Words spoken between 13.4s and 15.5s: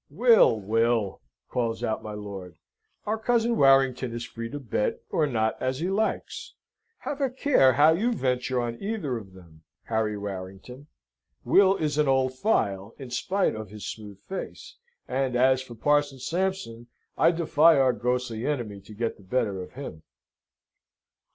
of his smooth face, and